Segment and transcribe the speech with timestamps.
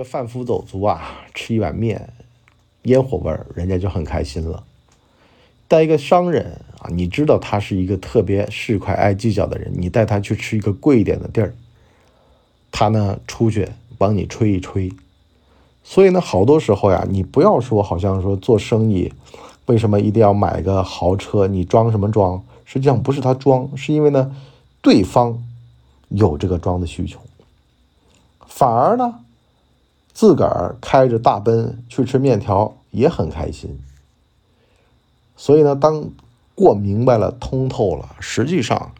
[0.00, 2.14] 个贩夫走卒啊，吃一碗面，
[2.84, 4.64] 烟火味儿，人家就很开心了。
[5.68, 11.54] 带一个商人啊，你知道他是一个特别市侩、爱计较的人，你带他去吃一个贵一点的地儿，
[12.72, 13.68] 他呢出去
[13.98, 14.90] 帮你吹一吹。
[15.84, 19.12] 所以呢，好多时候呀，你不要说好像说做生意，
[19.66, 21.46] 为什么一定要买个豪车？
[21.46, 22.42] 你装什么装？
[22.64, 24.34] 实际上不是他装，是因为呢，
[24.80, 25.44] 对方
[26.08, 27.20] 有这个装的需求。
[28.46, 29.20] 反而呢，
[30.20, 33.80] 自个儿开着大奔去吃面条也很开心。
[35.34, 36.10] 所以呢，当
[36.54, 38.92] 过明白了、通透了，实际上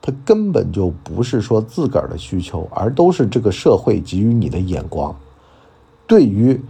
[0.00, 5.18] 他根本就不是说自个儿的需求，而都是这个社会给予你的眼光。
[6.06, 6.60] 对于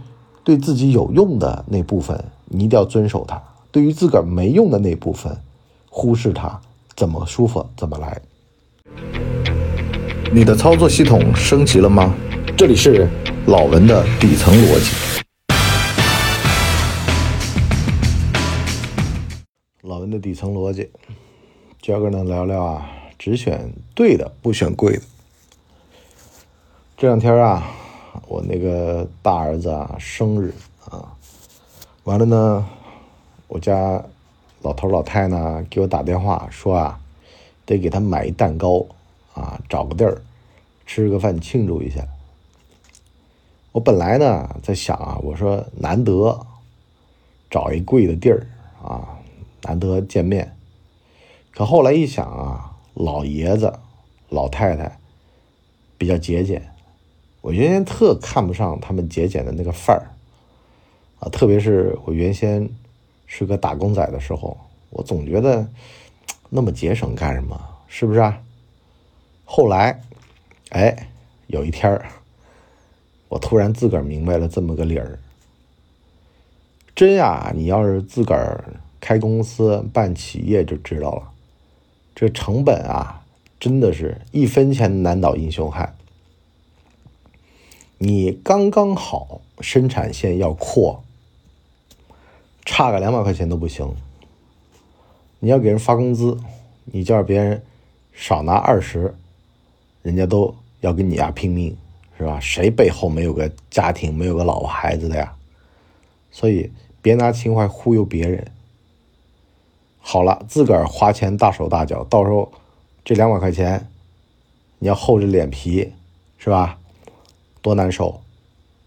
[0.43, 3.37] 对自己有用的那部分，你一定要遵守它；
[3.71, 5.37] 对于自个儿没用的那部分，
[5.87, 6.59] 忽视它，
[6.95, 8.19] 怎么舒服怎么来。
[10.33, 12.11] 你的操作系统升级了吗？
[12.57, 13.07] 这里是
[13.49, 15.23] 老文的底层逻辑。
[19.81, 20.87] 老文的底层逻辑，
[21.81, 25.01] 今儿个呢聊聊啊，只选对的，不选贵的。
[26.95, 27.71] 这两天啊，
[28.27, 30.53] 我那个大儿子啊生日
[30.87, 31.17] 啊，
[32.03, 32.63] 完了呢，
[33.47, 33.99] 我家
[34.61, 36.99] 老头老太呢给我打电话说啊，
[37.65, 38.85] 得给他买一蛋糕
[39.33, 40.21] 啊，找个地儿
[40.85, 42.05] 吃个饭庆祝一下。
[43.71, 46.47] 我本来呢在想啊，我说难得
[47.51, 48.47] 找一贵的地儿
[48.83, 49.19] 啊，
[49.61, 50.55] 难得见面。
[51.51, 53.79] 可后来一想啊，老爷子、
[54.29, 54.97] 老太太
[55.97, 56.71] 比较节俭，
[57.41, 60.09] 我原先特看不上他们节俭的那个范儿
[61.19, 62.69] 啊，特别是我原先
[63.27, 64.57] 是个打工仔的时候，
[64.89, 65.67] 我总觉得
[66.49, 67.59] 那么节省干什么？
[67.87, 68.41] 是不是啊？
[69.45, 70.01] 后来，
[70.69, 71.09] 哎，
[71.47, 72.05] 有一天儿。
[73.29, 75.19] 我突然自个儿明白了这么个理儿，
[76.95, 77.51] 真呀！
[77.55, 81.31] 你要是自个儿开公司办企业就知道了，
[82.15, 83.23] 这成本啊，
[83.59, 85.95] 真的是一分钱难倒英雄汉。
[87.99, 91.03] 你刚刚好生产线要扩，
[92.65, 93.93] 差个两百块钱都不行。
[95.39, 96.37] 你要给人发工资，
[96.85, 97.61] 你叫别人
[98.13, 99.13] 少拿二十，
[100.01, 101.77] 人家都要跟你呀拼命。
[102.19, 102.37] 是吧？
[102.41, 105.33] 谁背后没有个家庭，没有个老婆孩子的呀？
[106.29, 106.69] 所以
[107.01, 108.45] 别拿情怀忽悠别人。
[109.99, 112.51] 好了，自个儿花钱大手大脚，到时候
[113.05, 113.87] 这两百块钱
[114.79, 115.93] 你要厚着脸皮，
[116.37, 116.77] 是吧？
[117.61, 118.19] 多难受。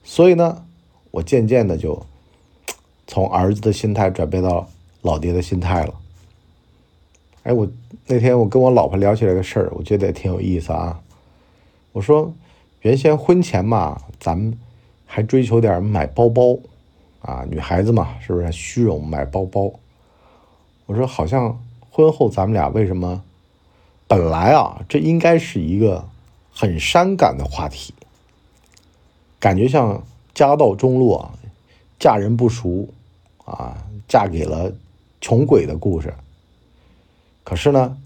[0.04, 0.66] 所以呢，
[1.10, 2.04] 我渐渐的就
[3.06, 4.68] 从儿子的心态转变到
[5.00, 5.94] 老爹的心态了。
[7.44, 7.66] 哎，我
[8.08, 11.00] 那天我跟我老婆聊起来个事儿，我觉得也挺有意思啊。
[11.92, 12.30] 我说。
[12.82, 14.58] 原先婚前嘛，咱们
[15.06, 16.58] 还追求点买包包，
[17.20, 19.72] 啊，女孩子嘛，是不是虚荣买包包？
[20.86, 23.22] 我说好像婚后咱们俩为什么？
[24.08, 26.04] 本来啊，这应该是一个
[26.52, 27.94] 很伤感的话题，
[29.38, 30.02] 感觉像
[30.34, 31.30] 家道中落、
[32.00, 32.88] 嫁人不熟
[33.44, 34.72] 啊，嫁给了
[35.20, 36.12] 穷鬼的故事。
[37.44, 37.96] 可是呢，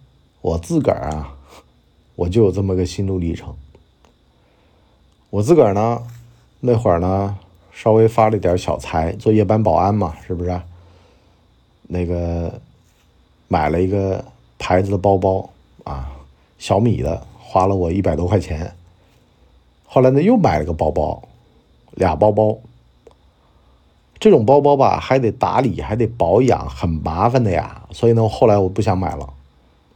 [0.42, 1.34] 我自个儿啊，
[2.14, 3.56] 我就有这么个心路历程。
[5.36, 6.02] 我自个儿呢，
[6.60, 7.36] 那会儿呢，
[7.70, 10.62] 稍微发了点小财，做夜班保安嘛，是不是？
[11.82, 12.58] 那个
[13.46, 14.24] 买了一个
[14.58, 15.50] 牌子的包包
[15.84, 16.10] 啊，
[16.56, 18.74] 小米的，花了我一百多块钱。
[19.84, 21.22] 后来呢，又买了个包包，
[21.90, 22.56] 俩包包。
[24.18, 27.82] 这种包包吧，还得打理，还得保养，很麻烦的呀。
[27.90, 29.28] 所以呢，后来我不想买了，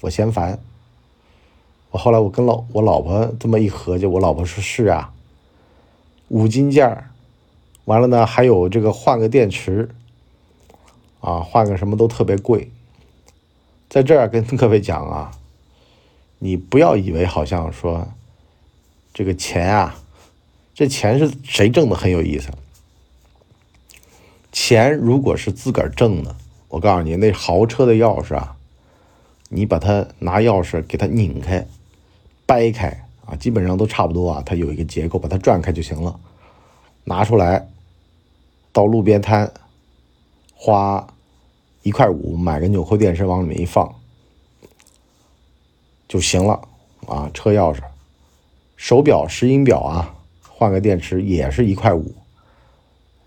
[0.03, 0.59] 我嫌烦。
[1.93, 5.11] 我后来我跟老我老婆这么一合计，我老婆说是啊。
[6.31, 7.11] 五金件儿，
[7.87, 9.91] 完了呢，还有这个换个电池，
[11.19, 12.71] 啊，换个什么都特别贵。
[13.89, 15.33] 在这儿跟各位讲啊，
[16.39, 18.07] 你不要以为好像说
[19.13, 19.99] 这个钱啊，
[20.73, 22.51] 这钱是谁挣的很有意思。
[24.53, 26.37] 钱如果是自个儿挣的，
[26.69, 28.57] 我告诉你，那豪车的钥匙啊，
[29.49, 31.67] 你把它拿钥匙给它拧开、
[32.47, 33.05] 掰开。
[33.31, 36.19] 啊，基本上都差不多啊，它有一个结构，把它转开就行了。
[37.05, 37.69] 拿出来，
[38.73, 39.51] 到路边摊，
[40.55, 41.07] 花
[41.83, 43.95] 一块五买个纽扣电池往里面一放
[46.09, 46.61] 就行了。
[47.07, 47.81] 啊，车钥匙、
[48.77, 50.15] 手表、石英表啊，
[50.49, 52.15] 换个电池也是一块五，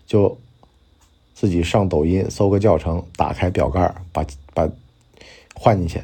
[0.06, 0.38] 就
[1.34, 4.24] 自己上抖音搜个教程，打开表盖把
[4.54, 4.70] 把
[5.54, 6.02] 换进去。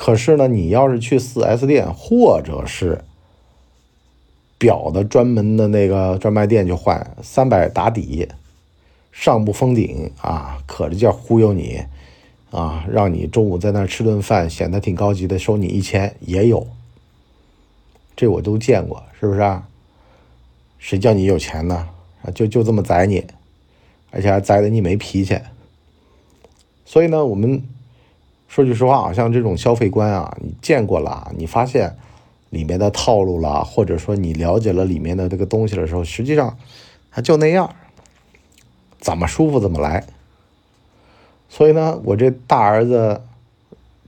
[0.00, 3.02] 可是呢，你要是去四 S 店，或者是
[4.56, 8.28] 表的专门的那个专卖店去换，三百打底，
[9.10, 11.82] 上不封顶啊，可着劲忽悠你
[12.52, 16.64] 啊，让你中午在那儿吃顿饭，显得挺高级的，收你一千也有，
[18.14, 19.66] 这我都见过，是不是啊？
[20.78, 21.88] 谁叫你有钱呢？
[22.22, 23.24] 啊，就就这么宰你，
[24.12, 25.36] 而且还宰的你没脾气。
[26.84, 27.64] 所以呢，我们
[28.48, 31.96] 说句实话啊，像这种消费观啊，你见过了，你发现。
[32.50, 36.56] 里面的套路了，或者说你了解了里面的这个东西的时候，实际上
[37.10, 37.76] 它就那样，
[38.98, 40.06] 怎么舒服怎么来。
[41.50, 43.20] 所以呢，我这大儿子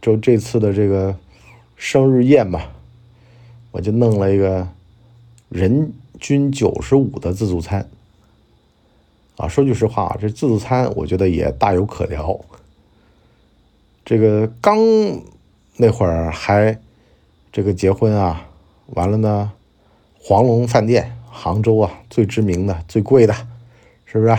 [0.00, 1.14] 就这次的这个
[1.76, 2.72] 生日宴吧，
[3.72, 4.66] 我就弄了一个
[5.50, 7.86] 人均九十五的自助餐。
[9.36, 12.40] 啊，说句实话啊，这自助餐我觉得也大有可聊。
[14.04, 14.78] 这个刚
[15.76, 16.78] 那会儿还。
[17.52, 18.46] 这个结婚啊，
[18.90, 19.50] 完了呢，
[20.20, 23.34] 黄龙饭店，杭州啊最知名的、最贵的，
[24.04, 24.38] 是不是？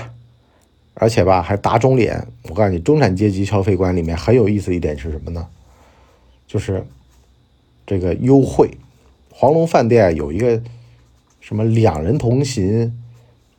[0.94, 2.26] 而且吧，还打肿脸。
[2.44, 5.46] 我告诉你，中产阶级消费观里面很有意思一点是什么呢？
[6.48, 6.88] 就是
[7.86, 8.78] 这个优惠。
[9.30, 10.62] 黄龙饭店有一个
[11.42, 12.98] 什么两人同行，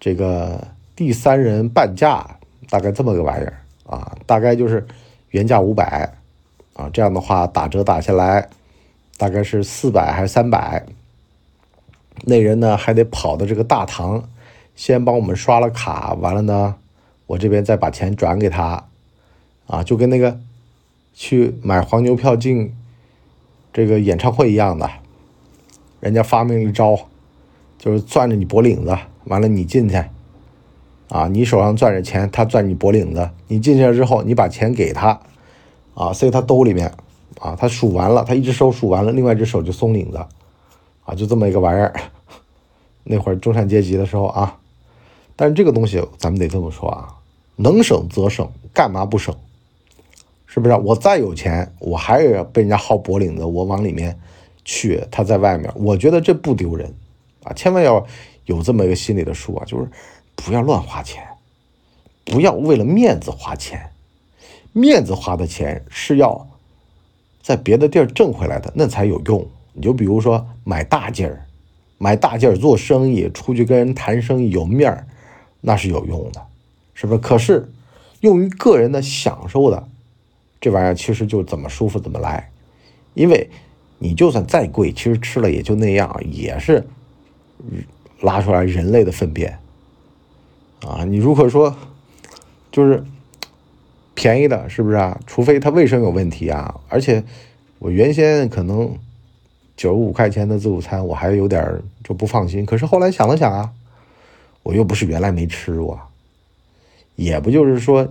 [0.01, 0.67] 这个
[0.97, 2.39] 第三人半价，
[2.71, 4.87] 大概这么个玩意儿啊，大概就是
[5.33, 6.15] 原价五百
[6.75, 8.49] 啊，这样的话打折打下来。
[9.19, 10.85] 大概是四百还是三百？
[12.25, 14.29] 那人呢还得跑到这个大堂，
[14.75, 16.75] 先帮我们刷了卡，完了呢，
[17.27, 18.89] 我这边再把钱转给他，
[19.69, 20.41] 啊，就跟那个
[21.15, 22.75] 去买黄牛票进
[23.73, 24.91] 这个演唱会一样的，
[26.01, 26.99] 人家发明一招，
[27.79, 30.03] 就是攥着你脖领子，完了你进去，
[31.09, 35.21] 啊，你手上攥着钱，他攥你脖领子，你进去了之后，你把钱给他，
[35.95, 36.93] 啊，塞他兜里面。
[37.41, 40.19] 啊，他数完了，他一只手数完了，另外一只手就松领子，
[41.05, 41.93] 啊，就这么一个玩意儿。
[43.03, 44.57] 那会儿中产阶级的时候啊，
[45.35, 47.09] 但是这个东西咱们得这么说啊，
[47.57, 49.35] 能省则省，干嘛不省？
[50.47, 50.75] 是不是？
[50.77, 54.17] 我再有钱，我还是要被人家薅脖领子，我往里面
[54.65, 56.95] 去，他在外面，我觉得这不丢人
[57.43, 58.07] 啊，千万要
[58.45, 59.89] 有这么一个心里的数啊，就是
[60.35, 61.23] 不要乱花钱，
[62.25, 63.91] 不要为了面子花钱，
[64.73, 66.49] 面子花的钱是要。
[67.43, 69.45] 在别的地儿挣回来的那才有用。
[69.73, 71.45] 你就比如说买大件儿，
[71.99, 75.05] 买大件儿做生意，出去跟人谈生意有面儿，
[75.61, 76.41] 那是有用的，
[76.95, 77.19] 是不是？
[77.19, 77.69] 可是
[78.21, 79.89] 用于个人的享受的
[80.61, 82.49] 这玩意儿，其实就怎么舒服怎么来。
[83.15, 83.51] 因为
[83.99, 86.87] 你就算再贵，其实吃了也就那样，也是
[88.21, 89.59] 拉出来人类的粪便
[90.87, 91.05] 啊。
[91.05, 91.77] 你如果说
[92.71, 93.05] 就是。
[94.15, 95.19] 便宜的，是不是啊？
[95.27, 96.79] 除非他卫生有问题啊！
[96.89, 97.25] 而且
[97.79, 98.95] 我原先可能
[99.75, 102.65] 九十五块钱的自助餐，我还有点就不放心。
[102.65, 103.73] 可是后来想了想啊，
[104.63, 105.99] 我又不是原来没吃过，
[107.17, 108.07] 也不就是说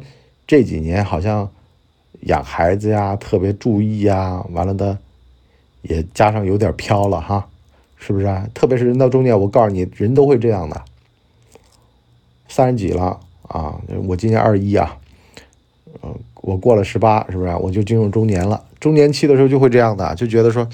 [0.47, 1.50] 这几年好像
[2.21, 4.97] 养孩子呀特别注意呀，完了的
[5.83, 7.47] 也加上有点飘了哈，
[7.95, 8.50] 是不是啊？
[8.56, 10.83] 特别是人到中年，我告诉你，人都会这样的。
[12.51, 13.18] 三十几了
[13.48, 14.98] 啊，我今年二十一啊。
[16.03, 17.56] 嗯，我过了十八，是不是？
[17.56, 18.62] 我就进入中年了。
[18.80, 20.68] 中年期的时候就会这样的，就觉得说，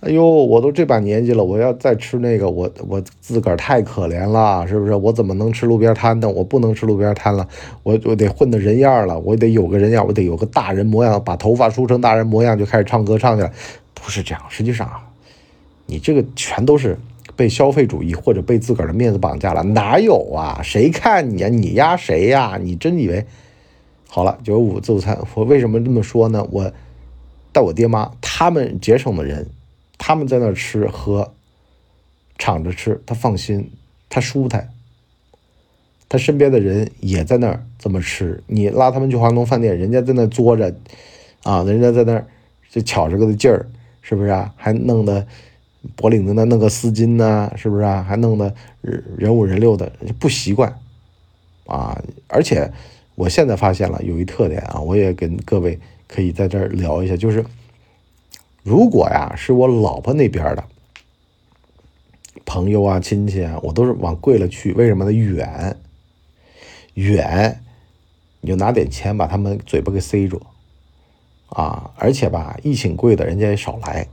[0.00, 4.94] 哎呦，我都这把年纪了，我要再吃那个，我我自个儿太可怜了，是不是？
[4.94, 6.28] 我怎么能吃路边摊呢？
[6.28, 7.46] 我不能吃路边摊了，
[7.82, 13.52] 我我得混的人样了，我得有个人样，我得有个大人模样，把头发梳成大人模样，就开始唱歌唱去了。
[13.92, 15.06] 不是这样，实际上啊，
[15.86, 16.98] 你这个全都是
[17.40, 19.62] 被消费主义或者被自个儿的面子绑架了。
[19.62, 20.60] 哪有啊？
[20.62, 21.48] 谁看你啊？
[21.48, 22.58] 你压谁呀？
[22.62, 23.24] 你真以为？
[24.06, 26.46] 好了，九五自助餐，我为什么这么说呢？
[26.50, 26.70] 我
[27.50, 29.48] 带我爹妈，他们节省的人，
[29.96, 31.32] 他们在那吃喝，
[32.36, 33.70] 敞着吃，他放心，
[34.10, 34.68] 他舒坦。
[36.10, 40.74] 他身边的人也在那儿这么吃，你拉他们去华东饭店，人家在那坐着，
[41.44, 42.26] 啊，人家在那儿
[42.68, 43.66] 就巧着个劲儿，
[44.02, 44.52] 是不是啊？
[44.56, 45.26] 还弄得
[45.96, 48.02] 脖领子那弄个丝巾呢，是不是啊？
[48.02, 50.78] 还弄得人五人六的，不习惯，
[51.66, 52.72] 啊，而且。
[53.16, 57.44] 我现在发现了有一特点啊，我也跟各位可以在这儿聊一下，就是
[58.62, 60.64] 如果呀是我老婆那边的
[62.46, 64.72] 朋友啊、亲戚啊，我都是往贵了去。
[64.72, 65.12] 为什么呢？
[65.12, 65.76] 远
[66.94, 67.60] 远，
[68.40, 70.40] 你就拿点钱把他们嘴巴给塞住
[71.50, 71.90] 啊！
[71.96, 74.06] 而且吧，一请贵的，人家也少来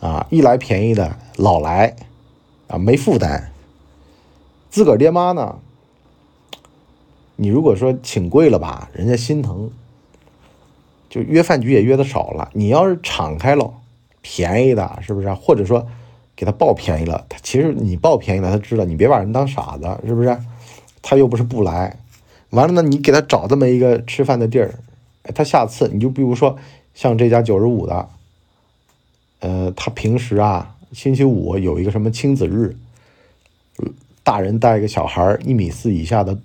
[0.00, 1.96] 啊；一来便宜的，老来
[2.68, 3.52] 啊，没负担。
[4.70, 5.58] 自个儿爹妈呢？
[7.36, 9.70] 你如果说请贵了吧，人家心疼，
[11.08, 12.50] 就约饭局也约的少了。
[12.52, 13.74] 你要是敞开了，
[14.20, 15.32] 便宜的，是不是？
[15.34, 15.86] 或者说
[16.36, 20.38] 给他报便宜了，他其实你报便宜了，他知道你别把人当傻子，是不是？
[21.02, 21.98] 他又不是不来，
[22.50, 24.74] 完了呢，你给他找这么一个吃饭的地儿，
[25.34, 26.56] 他下次你就比如说
[26.94, 28.08] 像这家九十五的，
[29.44, 32.74] 呃，他平时啊，星期五有一个什么亲子日，
[34.22, 36.38] 大人带一个小孩一米四以下的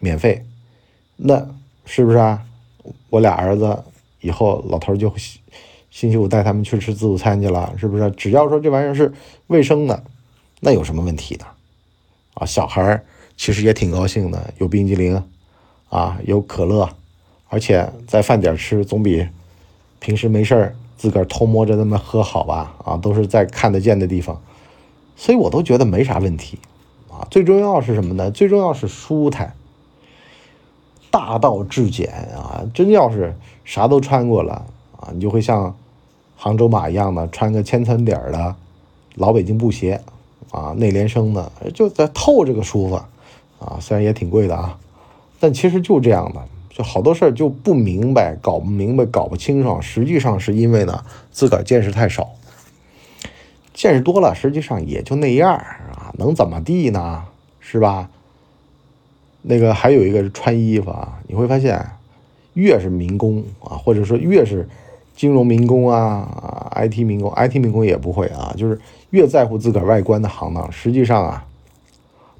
[0.00, 0.44] 免费，
[1.14, 1.46] 那
[1.84, 2.42] 是不是啊？
[3.08, 3.84] 我俩儿子
[4.20, 5.14] 以后老头就
[5.92, 8.10] 星期五带他们去吃自助餐去了，是不是？
[8.16, 9.12] 只要说这玩意儿是
[9.46, 10.02] 卫生的，
[10.58, 11.46] 那有什么问题呢？
[12.34, 13.00] 啊，小孩
[13.36, 15.22] 其实也挺高兴的，有冰激凌，
[15.88, 16.90] 啊，有可乐，
[17.48, 19.24] 而且在饭点吃总比
[20.00, 22.74] 平时没事儿自个儿偷摸着那么喝好吧？
[22.84, 24.38] 啊，都是在看得见的地方，
[25.16, 26.58] 所以我都觉得没啥问题，
[27.10, 28.30] 啊，最重要是什么呢？
[28.30, 29.54] 最重要是舒坦。
[31.10, 34.66] 大道至简啊，真要是啥都穿过了
[35.00, 35.74] 啊，你就会像
[36.36, 38.54] 杭州马一样的穿个千层底儿的
[39.14, 40.02] 老北京布鞋
[40.50, 42.94] 啊，内联升的，就在透这个舒服
[43.58, 44.78] 啊，虽然也挺贵的啊，
[45.40, 46.40] 但其实就这样的，
[46.82, 52.30] 好多事儿就不明白，搞不明白，搞不清楚，实际上是因为呢自个儿见识太少，
[53.72, 57.24] 见识多了，实际上也就那样啊，能怎么地呢？
[57.60, 58.10] 是吧？
[59.42, 61.84] 那个还有一个是穿衣服啊，你会发现，
[62.54, 64.68] 越是民工啊，或者说越是
[65.16, 71.46] 金融民工啊，IT 民工，IT 民工也不会啊，就是越在乎自个儿外观的行当，实际上啊，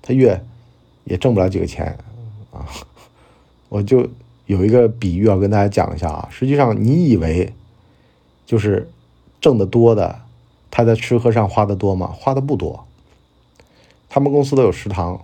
[0.03, 0.43] 他越
[1.05, 1.97] 也挣不了几个钱
[2.53, 2.67] 啊。
[3.71, 4.09] 我就
[4.51, 7.53] 有一个比喻要跟大家讲一下啊，实际上你以为
[8.45, 8.91] 就是
[9.41, 10.23] 挣得多的，
[10.73, 12.09] 他在吃喝上花的多吗？
[12.09, 12.85] 花的不多。
[14.09, 15.21] 他们公司都有食堂。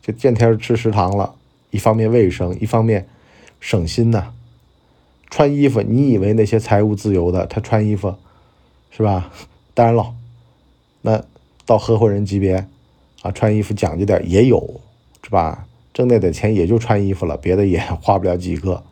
[0.00, 1.34] 就见天吃食堂了，
[1.70, 3.06] 一方面卫生，一方面
[3.60, 4.32] 省心呐。
[5.28, 8.14] 穿衣服，你以为那些财务自由的他穿衣服
[8.90, 9.30] 是吧？
[9.74, 10.14] 当然了，
[11.02, 11.22] 那
[11.66, 12.66] 到合伙人级别
[13.20, 14.80] 啊，穿衣服讲究点也有
[15.22, 15.66] 是吧？
[15.92, 18.82] 挣那点钱也就穿衣服了，别的也 花不了几个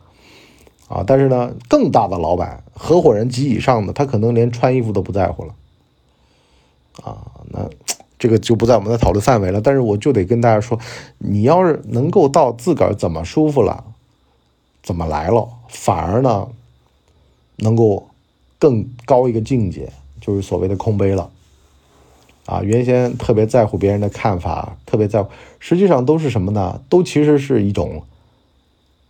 [0.87, 1.03] 啊。
[1.05, 5.53] 但是呢，更大的老板，合伙人及以上的，他可能连穿衣服都不在乎了
[7.03, 7.17] 啊。
[7.49, 7.69] 那。
[8.19, 10.77] 这个就不在我们的讨论范围了，但是我就得跟大家说，
[11.19, 13.85] 你要是能够到自个儿怎么舒服了，
[14.83, 16.49] 怎么来了，反而呢，
[17.55, 18.09] 能够
[18.57, 19.89] 更高一个境界，
[20.19, 21.31] 就是所谓的空杯了。
[22.49, 25.29] 啊，原先特别在乎别人的看法，特别在乎，
[25.59, 26.81] 实际上都是什么呢？
[26.89, 28.01] 都其实是一种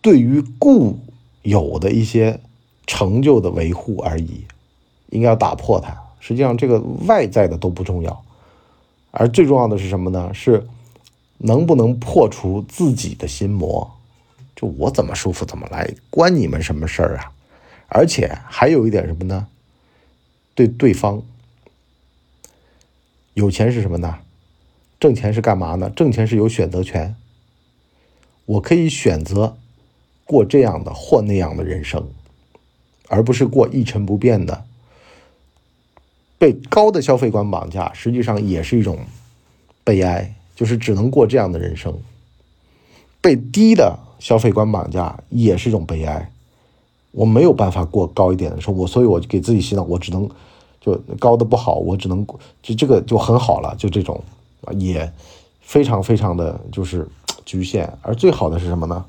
[0.02, 1.00] 对于固
[1.44, 2.42] 有的一些
[2.86, 4.44] 成就的维护而已，
[5.12, 5.96] 应该要打破它。
[6.20, 8.22] 实际上，这个外在的都不重要。
[9.12, 10.34] 而最重要的是什么呢？
[10.34, 10.68] 是
[11.38, 13.90] 能不能破除自己的心魔？
[14.54, 17.32] 就我怎么舒服怎么来，关你们什么事儿啊？
[17.88, 19.48] 而且还有一点什么呢？
[20.54, 21.24] 对对方，
[23.40, 24.18] 有钱是什么呢？
[25.00, 25.90] 挣钱是干嘛呢？
[25.90, 27.16] 挣钱是有选择权。
[28.46, 29.56] 我可以选择
[30.26, 32.10] 过这样的或那样的人生，
[33.08, 34.66] 而不是过一成不变的。
[36.38, 39.00] 被高的消费观绑架，实际上也是一种
[39.86, 41.94] 悲哀，就是只能过这样的人生；
[43.22, 46.30] 被低的消费观绑架，也是一种悲哀。
[47.12, 50.30] 我没有办法过高一点的生活，所以我给自己洗脑，我只能
[51.20, 52.26] 高的不好，我只能
[52.62, 54.22] 就这个就很好了，就这种
[54.66, 55.12] 啊，也
[55.62, 57.08] 非常非常的就是
[57.46, 57.92] 局限。
[58.02, 59.06] 而最好的是什么呢？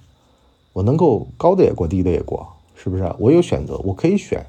[0.72, 3.12] 我能够高的也过，低的也过，是不是？
[3.18, 4.46] 我有选择，我可以选，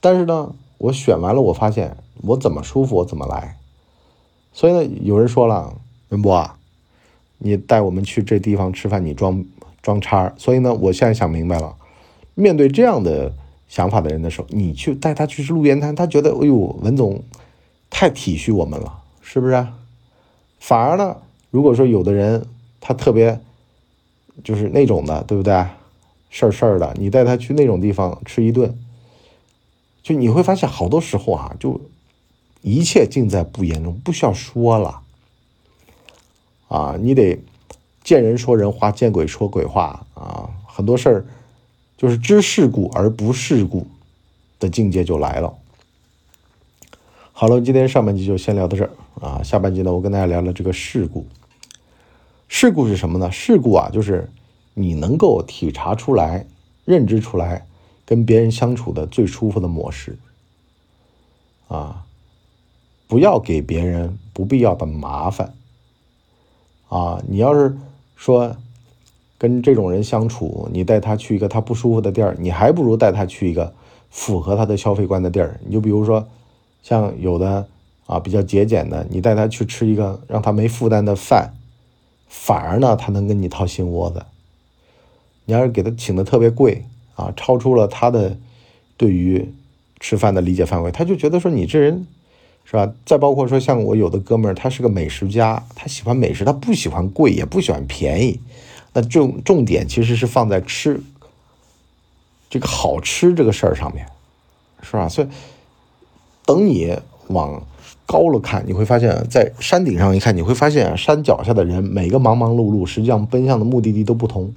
[0.00, 0.54] 但是呢？
[0.78, 3.56] 我选完了，我发现我怎么舒服我怎么来。
[4.52, 5.72] 所以呢，有人说了，
[6.10, 6.58] 文博啊，
[7.38, 9.42] 你带我们去这地方吃饭，你装
[9.80, 10.34] 装叉。
[10.36, 11.74] 所以呢，我现在想明白了，
[12.34, 13.32] 面对这样的
[13.68, 17.22] 想法的人的时候，你去带他去吃路边摊，他觉得哎呦，文总
[17.90, 19.66] 太体恤我们了，是不是？
[20.58, 21.16] 反而呢，
[21.50, 22.46] 如果说有的人
[22.80, 23.40] 他特别
[24.44, 25.66] 就是那种的，对不对？
[26.28, 28.78] 事儿事儿的，你带他去那种地方吃一顿。
[30.02, 31.80] 就你会发现，好多时候啊，就
[32.62, 35.00] 一切尽在不言中，不需要说了
[36.68, 37.38] 啊，你得
[38.04, 41.26] 见人说人话，见鬼说鬼话啊，很多事儿
[41.96, 43.86] 就是知世故而不世故
[44.58, 45.54] 的境界就来了。
[47.32, 51.26] 好了，今天上半集就先聊到这儿啊，下半集呢，我跟大家聊聊这个事故。
[52.48, 53.30] 事故是什么呢？
[53.30, 54.30] 事故啊，就是
[54.74, 56.46] 你能够体察出来、
[56.84, 57.66] 认知出来。
[58.08, 60.16] 跟别人相处的最舒服的模式，
[61.66, 62.06] 啊，
[63.08, 65.54] 不要给别人不必要的麻烦，
[66.88, 67.76] 啊，你要是
[68.14, 68.56] 说
[69.38, 73.72] 跟这种人相处，你带他去一个他不舒服的地儿，你还不如带他去一个
[74.10, 75.60] 符合他的消费观的地儿。
[75.66, 76.26] 你就比如说，
[76.82, 77.66] 像有的
[78.06, 81.52] 啊，比较节俭的，你带他去吃一个让他没负担的饭，
[82.28, 84.24] 反而呢，他能跟你掏心窝子。
[85.44, 88.36] 你要是给他请的特别贵啊，超出了他的
[88.96, 89.52] 对于
[90.00, 92.06] 吃饭的理解范围，他就觉得说你这人
[92.64, 92.92] 是吧？
[93.04, 98.40] 再包括说像我有的哥们儿，他是个美食家，他喜欢美食，他不喜欢贵，也不喜欢便宜。
[98.96, 101.02] 那重重点其实是放在吃
[102.48, 104.06] 这个好吃这个事儿上面，
[104.80, 105.06] 是吧？
[105.06, 105.28] 所以
[106.46, 106.96] 等你
[107.28, 107.62] 往
[108.06, 114.54] 高了看，你会发现在山顶上一看，你会发现山脚下的人每个忙忙碌碌，实际上奔向的目的地都不同。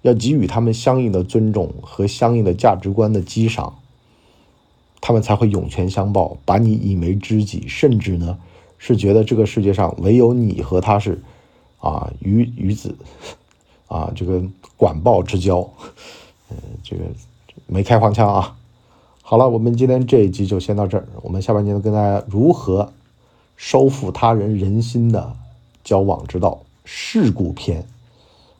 [0.00, 3.74] 要给予他们相应的尊重和相应的价值观的激赏，
[5.02, 8.38] 他们才会涌泉相报，把你以为知己，甚至呢
[8.78, 11.20] 是觉得这个世界上唯有你和他是
[11.84, 12.96] 啊鱼鱼子
[13.88, 14.42] 啊这个
[14.74, 15.60] 管鲍之交，
[16.48, 17.04] 嗯，这个
[17.66, 18.56] 没开黄腔啊。
[19.20, 21.06] 好了，我们今天这一集就先到这儿。
[21.20, 22.90] 我们下半年跟大家如何
[23.56, 25.36] 收复他人人心的
[25.82, 27.86] 交往之道事故篇。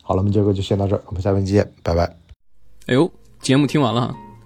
[0.02, 2.04] 好了，我们这个就先到这儿，我们下半期见，拜拜。
[2.87, 4.14] 哎呦，节目听完了，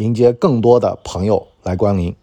[0.00, 2.16] 迎接更多的朋友来光临。